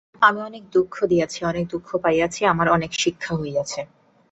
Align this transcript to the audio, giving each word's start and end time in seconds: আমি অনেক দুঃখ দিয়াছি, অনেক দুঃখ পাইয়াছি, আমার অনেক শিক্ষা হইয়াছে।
আমি 0.21 0.39
অনেক 0.41 0.63
দুঃখ 0.71 0.95
দিয়াছি, 1.05 1.39
অনেক 1.45 1.65
দুঃখ 1.67 1.87
পাইয়াছি, 2.03 2.41
আমার 2.45 2.67
অনেক 2.69 2.91
শিক্ষা 2.93 3.33
হইয়াছে। 3.35 3.81